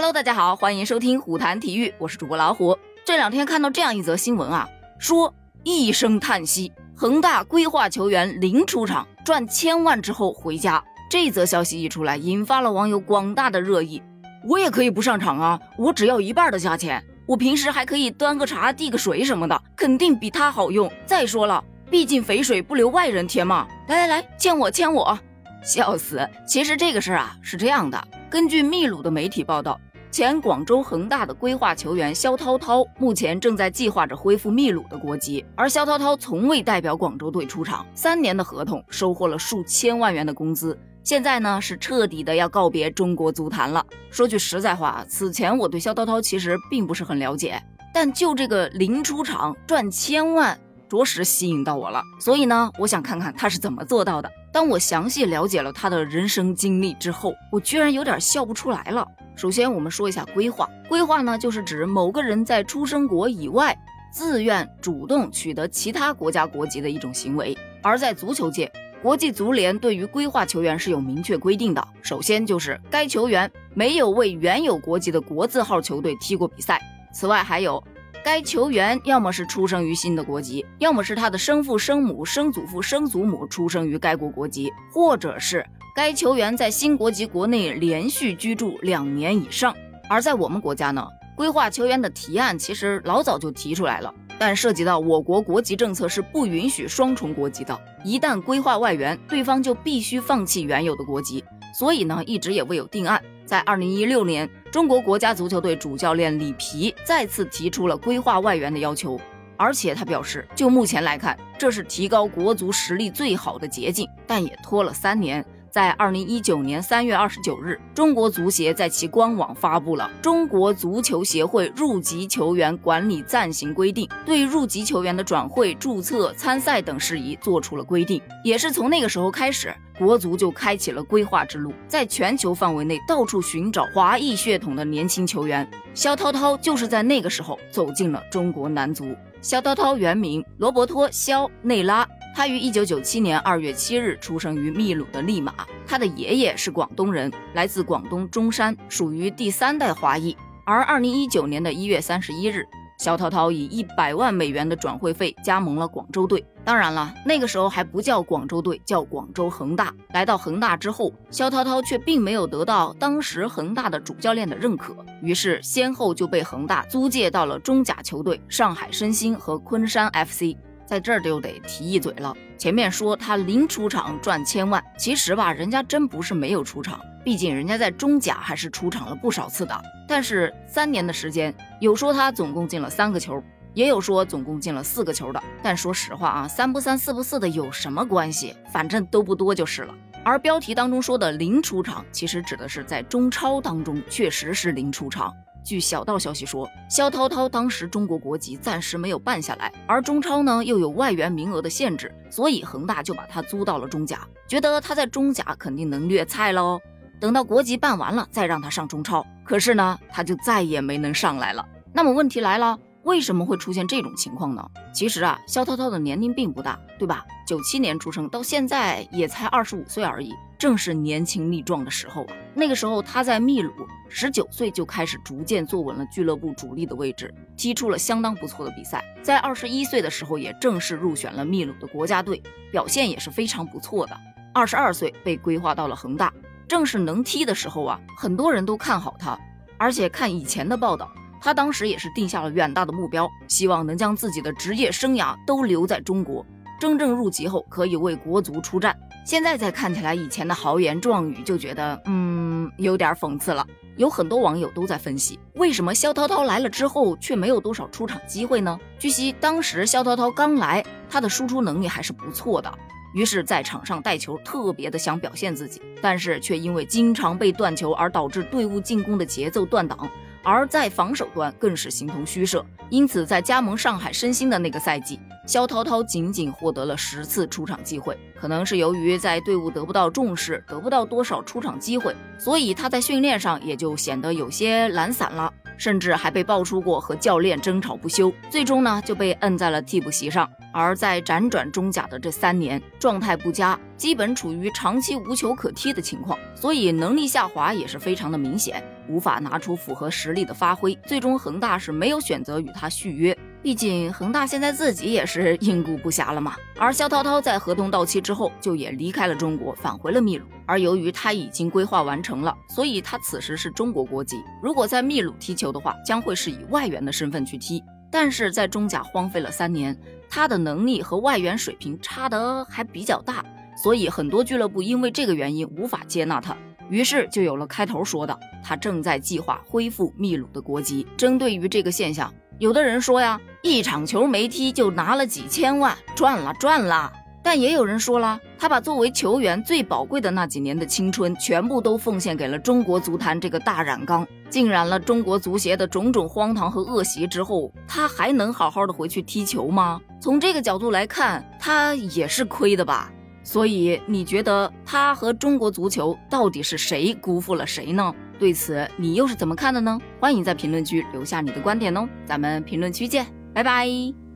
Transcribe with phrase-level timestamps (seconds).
[0.00, 2.78] Hello，大家好，欢迎收听虎谈体育，我是主播老虎。
[3.04, 10.80] 这两天看到这样一则新闻啊，说一声叹息，恒大规划球员零出场赚千万之后回家。
[11.10, 14.00] 这则消息一出来，引发了网友广大的热议。
[14.44, 20.88] 我也可以不上场啊，我只要一半的价钱，我平时还可以端个茶、递个水什么的，肯定比他好用。
[21.06, 23.66] 再说了，毕竟肥水不流外人田嘛。
[23.88, 25.18] 来来来，牵我牵我，
[25.60, 26.24] 笑死！
[26.46, 28.00] 其实这个事儿啊是这样的。
[28.30, 29.80] 根据秘鲁的媒体报道，
[30.10, 43.84] 前广州恒大的规划球员肖涛涛目前正在计划着恢复秘鲁的国籍，而肖涛涛从未代表广州队出场，三年的合同收获了数千万元的工资，现在呢是彻底的要告别中国足坛了。
[44.10, 47.62] 说句实在话，此前我对肖涛涛其实并不是很了解，
[47.92, 54.30] 但就这个零出场赚千万，着实吸引到我了，所以呢，我想看看他是怎么做到的。
[54.50, 59.06] 当我详细了解了他的人生经历之后，我居然有点笑不出来了。
[59.36, 60.68] 首先，我们说一下规划。
[60.88, 63.76] 规划呢，就是指某个人在出生国以外
[64.10, 67.56] 自愿主动取得其他国家国籍的一种行为。
[67.82, 71.88] 而在足球界，国际足联对于规划球员是有明确规定的。
[72.02, 76.80] 首先就是该球员没有为原有国籍的国字号球队踢过比赛。
[77.12, 77.82] 此外还有。
[78.30, 85.64] 该球员要么是出生于新的国籍，要么是他的生父、生母、生祖父、生祖母出生于该国国籍，或者是
[85.96, 89.74] 该球员在新国籍国内连续居住两年以上。
[90.10, 101.42] 而在我们国家呢，规划球员的提案其实老早就提出来了，但涉及到我国国籍政策是不允许双重国籍的，一旦规划外援，对方就必须放弃原有的国籍，
[101.78, 103.22] 所以呢，一直也未有定案。
[103.46, 109.16] 在二零一六年，中国国家足球队主教练里皮再次提出了规划外援的要求，
[109.56, 115.44] 而且他表示，就目前来看，这是提高国足实力最好的捷径，但也拖了三年。
[115.70, 128.20] 在二零一九年三月二十九日，中国足协在其官网发布了《中国足球协会入籍球员管理暂行规定》，对入籍球员的转会、注册、参赛等事宜作出了规定。
[128.42, 135.68] 也是从那个时候开始，国足就开启了规划之路，在全球范围内到处寻找华裔血统的年轻球员。
[135.94, 139.14] 肖涛涛就是在那个时候走进了中国男足。
[139.40, 142.08] 肖涛涛原名罗伯托·肖内拉。
[142.38, 145.52] 他于一九九七年二月七日出生于秘鲁的利马，
[145.84, 150.36] 他的爷爷是广东人，来自广东中山，属于第三代华裔。
[150.64, 152.64] 而二零一九年的一月三十一日。
[152.96, 156.44] 肖涛涛以一百万美元的转会费加盟了广州队。
[156.64, 159.92] 当然了，那个时候还不叫广州队，叫广州恒大。
[160.10, 170.56] 来到恒大之后，肖涛涛却并没有得到当时恒大的主教练的认可，于是先后就被恒大租借到了中甲球队上海申鑫和昆山 FC。
[170.88, 172.34] 在这儿就得提一嘴了。
[172.56, 179.78] 前面说他零出场赚千万，其实吧，人家真不是没有出场，毕竟人家在中甲还是出场了不少次的。
[180.08, 183.40] 但是三年的时间，有说他总共进了三个球，
[183.74, 185.40] 也有说总共进了四个球的。
[185.62, 188.56] 但说实话啊，三不三四不四的有什么关系？
[188.72, 189.94] 反正都不多就是了。
[190.24, 195.32] 而标题当中说的零出场，其实指的是在中超当中确实是零出场。
[195.64, 206.80] 据小道消息说，肖涛涛当时中国国籍暂时没有办下来，而中超呢又有外援名额的限制，所以恒大就把他租到了中甲，觉得他在中甲肯定能虐菜喽。
[207.20, 209.26] 等到国籍办完了，再让他上中超。
[209.44, 211.66] 可是呢，他就再也没能上来了。
[211.92, 212.78] 那么问题来了，
[213.08, 214.62] 为什么会出现这种情况呢？
[214.92, 217.24] 其实啊，肖涛涛的年龄并不大，对吧？
[217.46, 220.34] 九七年出生，到现在也才二十五岁而已。
[220.58, 222.34] 正是年轻力壮的时候啊！
[222.52, 223.72] 那个时候他在秘鲁，
[224.10, 229.02] 十九岁就开始逐渐坐稳了俱乐部主力的位置，踢出了相当不错的比赛。
[229.22, 234.14] 在二十一岁的时候，也正式入选了秘鲁的国家队，表现也是非常不错的。
[234.52, 236.30] 二十二岁被规划到了恒大，
[236.68, 237.98] 正是能踢的时候啊！
[238.18, 239.38] 很多人都看好他，
[239.78, 241.10] 而且看以前的报道，
[241.40, 246.44] 他当时也是定下了远大的目标，希望能将自己的职业生涯都留在中国。
[246.80, 248.96] 真正入籍后，可以为国足出战。
[249.24, 253.66] 现在再看起来，以前的豪言壮语，就觉得嗯，有点讽刺了。
[253.96, 258.78] 有很多网友都在分析，为什么肖涛涛来了之后却没有多少出场机会呢？
[258.96, 262.72] 据悉，当时肖涛涛刚来，他的输出能力还是不错的，
[263.12, 270.08] 于是，在场上带球特别的想表现自己，但是却因为经常被断球而导致队伍进攻的节奏断档。
[270.50, 278.16] 而在防守端更是形同虚设，因此在加盟上海申鑫的那个赛季，肖涛涛仅仅获得了十次出场机会。
[278.40, 285.52] 可能是由于在队伍得不到重视，得不到多少出场机会，所以他在训练上也就显得有些懒散了。
[285.78, 290.46] 甚至还被爆出过和教练争吵不休，最终呢就被摁在了替补席上。
[290.70, 300.94] 而在辗转中甲的这三年，状态不佳，基本处于长期无球可踢的情况，所以能力下滑也是非常的明显，无法拿出符合实力的发挥。
[301.06, 303.36] 最终恒大是没有选择与他续约。
[303.60, 310.46] 毕竟恒大现在自己也是 应顾不暇了嘛，而肖涛涛在合同到期之后就也离开了中国，返回了秘鲁。
[310.64, 314.36] 而由于他已经规划完成了，所以他此时是中国国籍。
[314.62, 317.82] 如果在秘鲁踢球的话，将会是以外援的身份去踢。
[318.10, 319.98] 但是在中甲荒废了三年，
[320.30, 323.44] 他的能力和外援水平差得还比较大，
[323.82, 326.56] 所以很多俱乐部因为这个原因无法接纳他。
[326.88, 331.06] 于是就有了开头说的，他正在计划恢复秘鲁的国籍。
[331.16, 332.32] 针对于这个现象。
[332.58, 337.12] 有的人说呀，一场球没踢就拿了几千万，赚了赚了。
[337.40, 350.00] 但也有人说了，他把作为球员最宝贵的那几年的青春，全部都奉献给了中国足坛这个大染缸，浸染了中国足协的种种荒唐和恶习之后，他还能好好的回去踢球吗？
[350.20, 353.08] 从这个角度来看，他也是亏的吧。
[353.44, 358.12] 所以你觉得他和中国足球到底是谁辜负了谁呢？
[358.38, 359.98] 对此，你又是怎么看的呢？
[360.20, 364.27] 欢迎在评论区留下你的观点哦，咱们评论区见，拜拜。